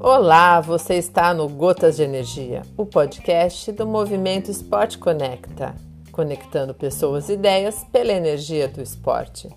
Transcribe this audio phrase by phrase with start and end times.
[0.00, 5.74] Olá, você está no Gotas de Energia, o podcast do movimento Esporte Conecta,
[6.12, 9.48] conectando pessoas e ideias pela energia do esporte.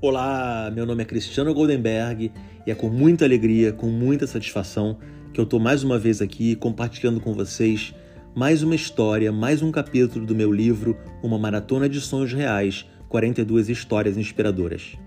[0.00, 2.30] Olá, meu nome é Cristiano Goldenberg
[2.66, 4.98] e é com muita alegria, com muita satisfação
[5.38, 7.94] que eu estou mais uma vez aqui compartilhando com vocês
[8.34, 13.68] mais uma história, mais um capítulo do meu livro Uma Maratona de Sonhos Reais 42
[13.68, 14.98] Histórias Inspiradoras.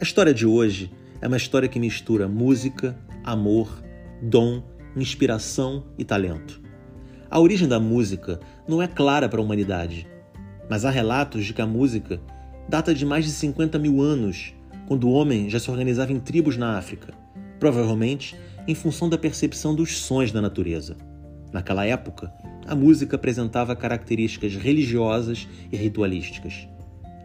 [0.00, 3.82] A história de hoje é uma história que mistura música, amor,
[4.22, 4.62] dom,
[4.96, 6.62] inspiração e talento.
[7.28, 10.06] A origem da música não é clara para a humanidade,
[10.70, 12.20] mas há relatos de que a música
[12.68, 14.54] data de mais de 50 mil anos,
[14.86, 17.12] quando o homem já se organizava em tribos na África,
[17.58, 20.96] provavelmente em função da percepção dos sons da natureza.
[21.52, 22.32] Naquela época,
[22.66, 26.68] a música apresentava características religiosas e ritualísticas.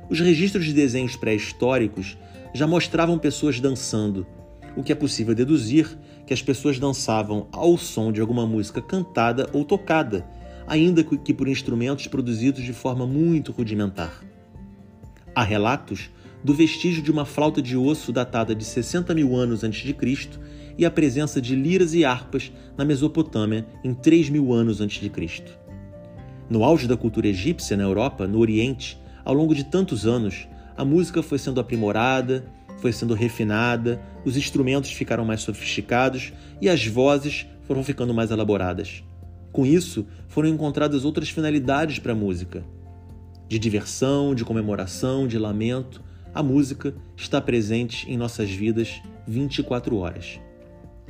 [0.09, 2.17] Os registros de desenhos pré-históricos
[2.53, 4.27] já mostravam pessoas dançando,
[4.75, 9.49] o que é possível deduzir que as pessoas dançavam ao som de alguma música cantada
[9.51, 10.25] ou tocada,
[10.67, 14.23] ainda que por instrumentos produzidos de forma muito rudimentar.
[15.33, 16.09] Há relatos
[16.43, 20.39] do vestígio de uma flauta de osso datada de 60 mil anos antes de Cristo
[20.81, 25.11] e a presença de liras e harpas na Mesopotâmia em 3 mil anos antes de
[25.11, 25.55] Cristo.
[26.49, 30.83] No auge da cultura egípcia na Europa, no Oriente, ao longo de tantos anos, a
[30.83, 32.43] música foi sendo aprimorada,
[32.79, 39.03] foi sendo refinada, os instrumentos ficaram mais sofisticados e as vozes foram ficando mais elaboradas.
[39.51, 42.65] Com isso, foram encontradas outras finalidades para a música.
[43.47, 46.01] De diversão, de comemoração, de lamento,
[46.33, 50.39] a música está presente em nossas vidas 24 horas.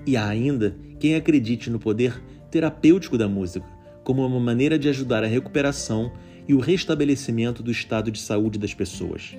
[0.05, 3.65] E há ainda quem acredite no poder terapêutico da música
[4.03, 6.11] como uma maneira de ajudar a recuperação
[6.47, 9.35] e o restabelecimento do estado de saúde das pessoas.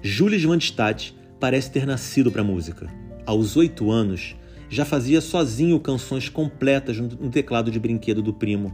[0.00, 2.88] Jules Van Stadt parece ter nascido para a música.
[3.26, 4.36] Aos oito anos,
[4.68, 8.72] já fazia sozinho canções completas no teclado de brinquedo do primo.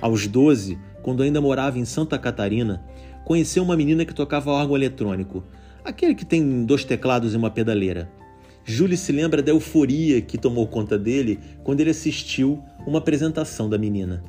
[0.00, 2.82] Aos 12, quando ainda morava em Santa Catarina,
[3.24, 5.44] conheceu uma menina que tocava órgão eletrônico,
[5.84, 8.10] aquele que tem dois teclados e uma pedaleira.
[8.70, 13.78] Júlio se lembra da euforia que tomou conta dele quando ele assistiu uma apresentação da
[13.78, 14.22] menina.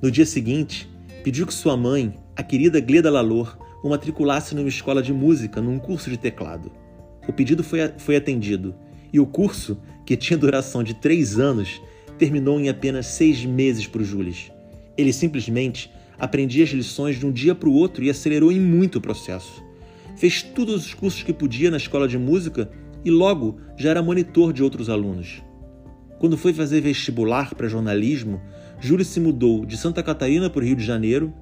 [0.00, 0.88] No dia seguinte,
[1.22, 5.78] pediu que sua mãe, a querida Gleda Lalor, o matriculasse numa escola de música num
[5.78, 6.72] curso de teclado.
[7.28, 8.74] O pedido foi, foi atendido
[9.12, 11.78] e o curso, que tinha duração de três anos,
[12.16, 14.34] terminou em apenas seis meses para o Júlio.
[14.96, 18.96] Ele simplesmente aprendia as lições de um dia para o outro e acelerou em muito
[18.96, 19.62] o processo.
[20.16, 22.70] Fez todos os cursos que podia na escola de música
[23.04, 25.42] e logo já era monitor de outros alunos.
[26.18, 28.40] Quando foi fazer vestibular para jornalismo,
[28.80, 31.32] Júlio se mudou de Santa Catarina para o Rio de Janeiro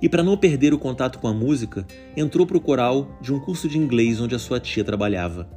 [0.00, 3.40] e, para não perder o contato com a música, entrou para o coral de um
[3.40, 5.48] curso de inglês onde a sua tia trabalhava.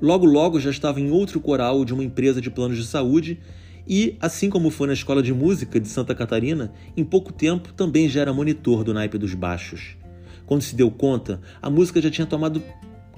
[0.00, 3.40] Logo, logo já estava em outro coral de uma empresa de planos de saúde
[3.88, 8.08] e, assim como foi na escola de música de Santa Catarina, em pouco tempo também
[8.08, 9.96] já era monitor do naipe dos baixos.
[10.44, 12.62] Quando se deu conta, a música já tinha tomado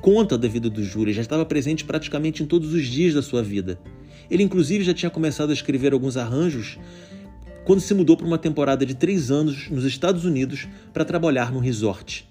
[0.00, 3.42] conta da vida do Júlio, já estava presente praticamente em todos os dias da sua
[3.42, 3.78] vida.
[4.31, 6.78] Ele, inclusive, já tinha começado a escrever alguns arranjos
[7.64, 11.59] quando se mudou para uma temporada de três anos nos Estados Unidos para trabalhar num
[11.59, 12.28] resort.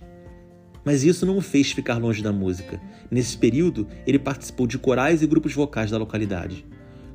[0.83, 2.81] Mas isso não o fez ficar longe da música.
[3.11, 6.65] Nesse período, ele participou de corais e grupos vocais da localidade.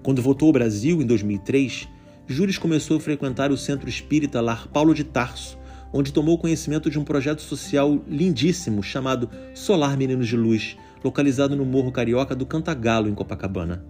[0.02, 1.88] Quando voltou ao Brasil, em 2003,
[2.26, 5.58] Júlio começou a frequentar o centro espírita Lar Paulo de Tarso,
[5.92, 11.64] onde tomou conhecimento de um projeto social lindíssimo chamado Solar Meninos de Luz, localizado no
[11.64, 13.84] Morro Carioca do Cantagalo, em Copacabana.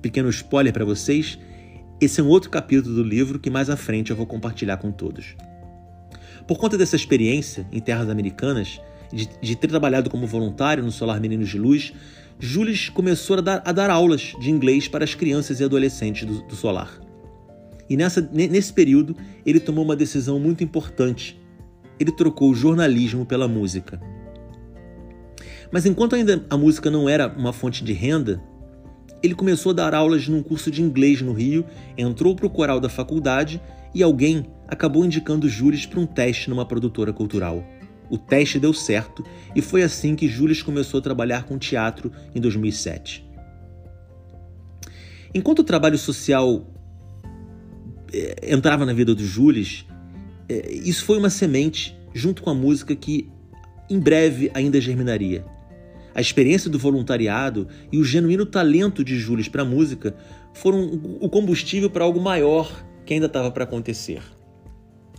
[0.00, 1.38] Pequeno spoiler para vocês,
[2.00, 4.92] esse é um outro capítulo do livro que mais à frente eu vou compartilhar com
[4.92, 5.34] todos.
[6.46, 8.80] Por conta dessa experiência em terras americanas,
[9.12, 11.92] de, de ter trabalhado como voluntário no Solar Meninos de Luz,
[12.38, 16.42] Jules começou a dar, a dar, aulas de inglês para as crianças e adolescentes do,
[16.42, 17.03] do Solar.
[17.88, 21.40] E nessa, nesse período, ele tomou uma decisão muito importante.
[21.98, 24.00] Ele trocou o jornalismo pela música.
[25.70, 28.42] Mas enquanto ainda a música não era uma fonte de renda,
[29.22, 31.64] ele começou a dar aulas num curso de inglês no Rio,
[31.96, 33.60] entrou para o coral da faculdade
[33.94, 37.64] e alguém acabou indicando Júlio para um teste numa produtora cultural.
[38.10, 39.24] O teste deu certo
[39.56, 43.26] e foi assim que Júlio começou a trabalhar com teatro em 2007.
[45.34, 46.66] Enquanto o trabalho social
[48.42, 49.86] entrava na vida do Jules,
[50.48, 53.28] é, isso foi uma semente junto com a música que
[53.88, 55.44] em breve ainda germinaria.
[56.14, 60.14] A experiência do voluntariado e o genuíno talento de Júlio para a música
[60.52, 64.22] foram o combustível para algo maior que ainda estava para acontecer.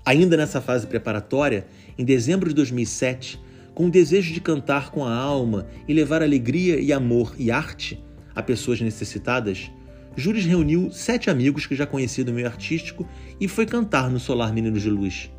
[0.05, 1.67] Ainda nessa fase preparatória,
[1.97, 3.39] em dezembro de 2007,
[3.73, 8.01] com o desejo de cantar com a alma e levar alegria e amor e arte
[8.33, 9.69] a pessoas necessitadas,
[10.15, 13.07] Júlio reuniu sete amigos que já conhecia do meio artístico
[13.39, 15.29] e foi cantar no Solar Meninos de Luz.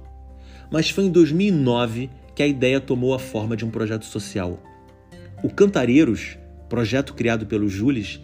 [0.71, 4.63] Mas foi em 2009 que a ideia tomou a forma de um projeto social.
[5.43, 6.37] O Cantareiros,
[6.69, 8.21] projeto criado pelo Jules,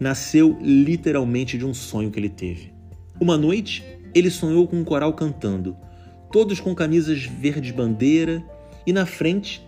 [0.00, 2.72] nasceu literalmente de um sonho que ele teve.
[3.20, 3.84] Uma noite,
[4.14, 5.76] ele sonhou com um coral cantando,
[6.32, 8.42] todos com camisas verde bandeira,
[8.84, 9.64] e na frente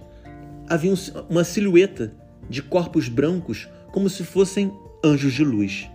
[0.68, 0.92] havia
[1.30, 2.12] uma silhueta
[2.50, 4.72] de corpos brancos como se fossem
[5.04, 5.88] anjos de luz.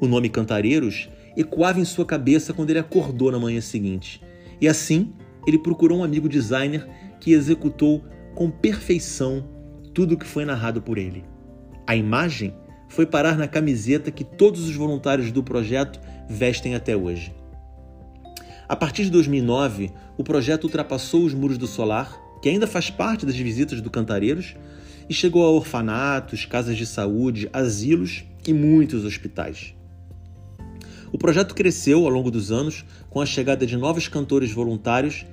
[0.00, 4.22] O nome Cantareiros ecoava em sua cabeça quando ele acordou na manhã seguinte.
[4.60, 5.12] E assim,
[5.46, 6.86] ele procurou um amigo designer
[7.20, 8.04] que executou
[8.34, 9.48] com perfeição
[9.94, 11.24] tudo o que foi narrado por ele.
[11.86, 12.54] A imagem
[12.88, 17.34] foi parar na camiseta que todos os voluntários do projeto vestem até hoje.
[18.68, 23.24] A partir de 2009, o projeto ultrapassou os muros do solar, que ainda faz parte
[23.24, 24.56] das visitas do Cantareiros,
[25.08, 29.74] e chegou a orfanatos, casas de saúde, asilos e muitos hospitais.
[31.12, 35.24] O projeto cresceu ao longo dos anos com a chegada de novos cantores voluntários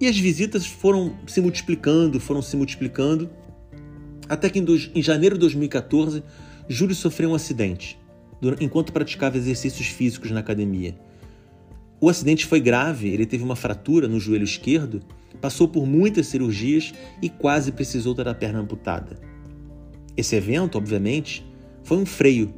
[0.00, 3.30] e as visitas foram se multiplicando, foram se multiplicando,
[4.28, 6.22] até que em, janeiro de 2014,
[6.68, 7.98] Júlio sofreu um acidente
[8.60, 10.94] enquanto praticava exercícios físicos na academia.
[11.98, 15.00] O acidente foi grave, ele teve uma fratura no joelho esquerdo,
[15.40, 19.18] passou por muitas cirurgias e quase precisou ter a perna amputada.
[20.14, 21.44] Esse evento, obviamente,
[21.82, 22.52] foi um freio,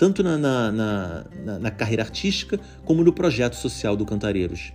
[0.00, 4.72] tanto na, na, na, na carreira artística como no projeto social do Cantareiros.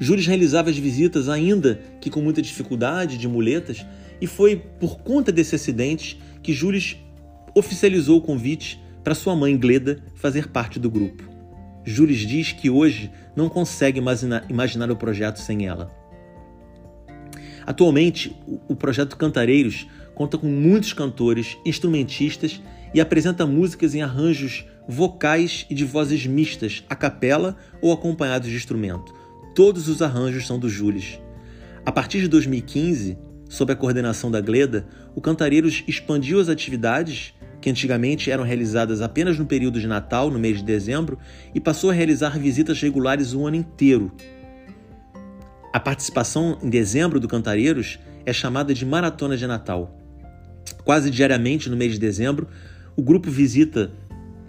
[0.00, 3.86] Júlio realizava as visitas ainda que com muita dificuldade, de muletas,
[4.20, 6.82] e foi por conta desse acidente que Júlio
[7.54, 11.22] oficializou o convite para sua mãe Gleda fazer parte do grupo.
[11.84, 15.88] Júlio diz que hoje não consegue imaginar, imaginar o projeto sem ela.
[17.64, 18.36] Atualmente,
[18.66, 19.86] o projeto Cantareiros
[20.16, 22.60] conta com muitos cantores, instrumentistas
[22.94, 28.56] e apresenta músicas em arranjos vocais e de vozes mistas, a capela ou acompanhados de
[28.56, 29.12] instrumento.
[29.54, 31.02] Todos os arranjos são do Júlio.
[31.84, 33.18] A partir de 2015,
[33.48, 39.38] sob a coordenação da Gleda, o Cantareiros expandiu as atividades que antigamente eram realizadas apenas
[39.38, 41.18] no período de Natal, no mês de dezembro,
[41.54, 44.12] e passou a realizar visitas regulares o ano inteiro.
[45.72, 49.98] A participação em dezembro do Cantareiros é chamada de Maratona de Natal.
[50.84, 52.48] Quase diariamente no mês de dezembro,
[52.96, 53.92] o grupo visita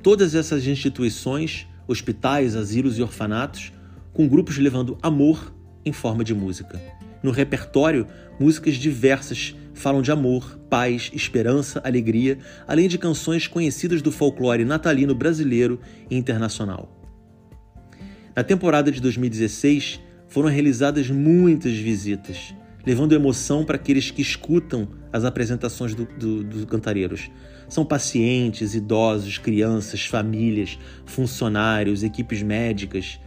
[0.04, 3.74] todas essas instituições, hospitais, asilos e orfanatos,
[4.14, 5.54] com grupos levando amor
[5.84, 6.82] em forma de música.
[7.24, 8.08] No repertório,
[8.40, 12.38] músicas diversas falam de amor, paz, esperança, alegria,
[12.68, 16.90] além de canções conhecidas do folclore natalino brasileiro e internacional.
[18.36, 22.54] Na temporada de 2016, foram realizadas muitas visitas,
[22.86, 27.30] levando emoção para aqueles que escutam as apresentações dos do, do cantareiros.
[27.68, 33.20] São pacientes, idosos, crianças, famílias, funcionários, equipes médicas,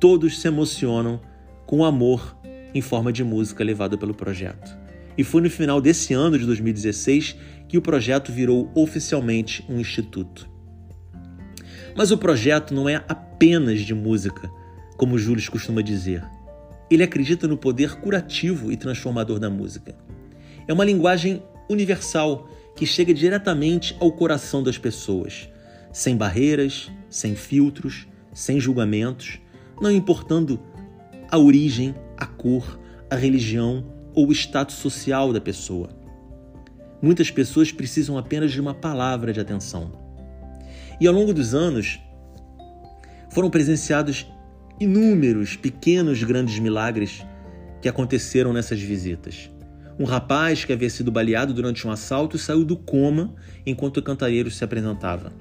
[0.00, 1.20] todos se emocionam
[1.64, 2.36] com amor
[2.74, 4.76] em forma de música levado pelo projeto.
[5.16, 7.36] E foi no final desse ano de 2016
[7.68, 10.50] que o projeto virou oficialmente um instituto.
[11.96, 14.50] Mas o projeto não é apenas de música,
[14.96, 16.24] como Júlio costuma dizer.
[16.94, 19.96] Ele acredita no poder curativo e transformador da música.
[20.68, 25.48] É uma linguagem universal que chega diretamente ao coração das pessoas,
[25.92, 29.40] sem barreiras, sem filtros, sem julgamentos,
[29.80, 30.60] não importando
[31.28, 32.78] a origem, a cor,
[33.10, 33.84] a religião
[34.14, 35.88] ou o status social da pessoa.
[37.02, 39.92] Muitas pessoas precisam apenas de uma palavra de atenção.
[41.00, 41.98] E ao longo dos anos,
[43.30, 44.26] foram presenciados
[44.80, 47.24] inúmeros pequenos grandes milagres
[47.80, 49.50] que aconteceram nessas visitas.
[49.98, 54.50] Um rapaz que havia sido baleado durante um assalto saiu do coma enquanto o cantareiro
[54.50, 55.32] se apresentava.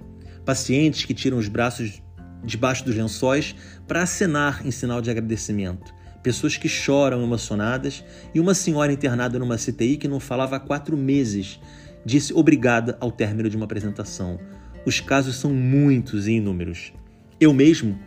[0.46, 2.04] Pacientes que tiram os braços
[2.44, 3.56] debaixo dos lençóis
[3.88, 5.94] para acenar em sinal de agradecimento.
[6.22, 10.96] Pessoas que choram emocionadas e uma senhora internada numa CTI que não falava há quatro
[10.96, 11.60] meses
[12.06, 14.40] disse obrigada ao término de uma apresentação.
[14.86, 16.94] Os casos são muitos e inúmeros.
[17.40, 17.98] Eu mesmo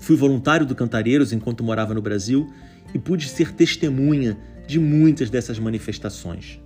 [0.00, 2.52] fui voluntário do Cantareiros enquanto morava no Brasil
[2.92, 6.58] e pude ser testemunha de muitas dessas manifestações.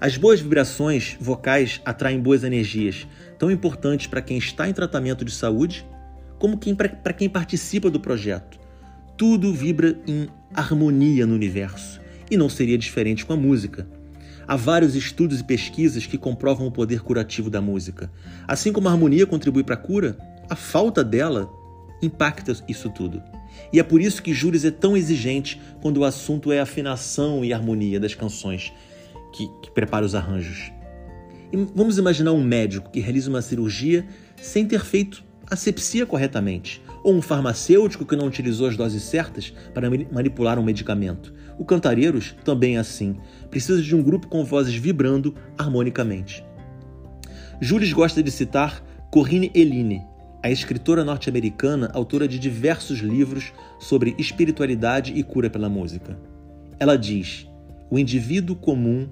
[0.00, 3.06] As boas vibrações vocais atraem boas energias,
[3.38, 5.86] tão importantes para quem está em tratamento de saúde,
[6.38, 8.58] como para quem participa do projeto.
[9.16, 13.86] Tudo vibra em harmonia no universo, e não seria diferente com a música.
[14.48, 18.10] Há vários estudos e pesquisas que comprovam o poder curativo da música.
[18.48, 20.18] Assim como a harmonia contribui para a cura,
[20.50, 21.48] a falta dela
[22.02, 23.22] impacta isso tudo.
[23.72, 27.52] E é por isso que Júris é tão exigente quando o assunto é afinação e
[27.52, 28.72] harmonia das canções
[29.32, 30.72] que, que prepara os arranjos.
[31.52, 34.06] E vamos imaginar um médico que realiza uma cirurgia
[34.36, 39.90] sem ter feito asepsia corretamente, ou um farmacêutico que não utilizou as doses certas para
[40.10, 41.34] manipular um medicamento.
[41.58, 43.16] O Cantareiros também é assim,
[43.50, 46.42] precisa de um grupo com vozes vibrando harmonicamente.
[47.60, 50.02] Jules gosta de citar Corinne Eline,
[50.42, 56.18] a escritora norte-americana, autora de diversos livros sobre espiritualidade e cura pela música.
[56.78, 57.46] Ela diz:
[57.90, 59.08] o indivíduo comum,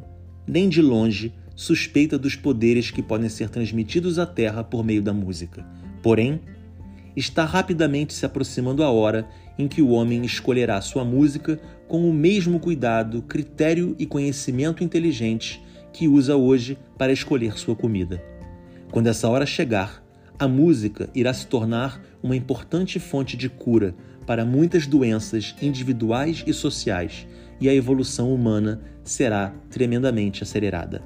[0.47, 5.13] nem de longe, suspeita dos poderes que podem ser transmitidos à Terra por meio da
[5.13, 5.65] música.
[6.03, 6.41] Porém,
[7.15, 12.13] está rapidamente se aproximando a hora em que o homem escolherá sua música com o
[12.13, 18.23] mesmo cuidado, critério e conhecimento inteligente que usa hoje para escolher sua comida.
[18.91, 20.00] Quando essa hora chegar,
[20.41, 23.95] a música irá se tornar uma importante fonte de cura
[24.27, 27.27] para muitas doenças individuais e sociais,
[27.61, 31.03] e a evolução humana será tremendamente acelerada.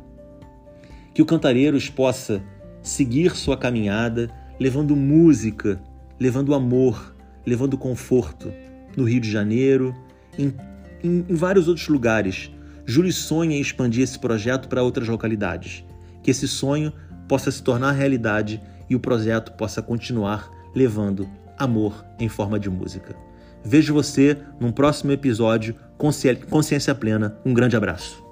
[1.12, 2.40] Que o Cantareiros possa
[2.80, 5.82] seguir sua caminhada levando música,
[6.20, 8.52] levando amor, levando conforto
[8.96, 9.92] no Rio de Janeiro,
[10.38, 10.54] em,
[11.02, 12.52] em, em vários outros lugares.
[12.86, 15.84] Júlio sonha em expandir esse projeto para outras localidades.
[16.22, 16.92] Que esse sonho
[17.26, 23.14] possa se tornar realidade e o projeto possa continuar levando amor em forma de música.
[23.64, 27.38] Vejo você num próximo episódio Consciência Plena.
[27.44, 28.23] Um grande abraço.